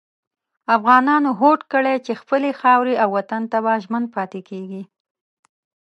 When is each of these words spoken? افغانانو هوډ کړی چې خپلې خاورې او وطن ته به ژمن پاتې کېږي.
افغانانو 0.75 1.29
هوډ 1.39 1.59
کړی 1.73 1.95
چې 2.05 2.13
خپلې 2.21 2.49
خاورې 2.59 2.93
او 3.03 3.09
وطن 3.17 3.43
ته 3.51 3.57
به 3.63 3.73
ژمن 3.83 4.03
پاتې 4.15 4.39
کېږي. 4.49 4.83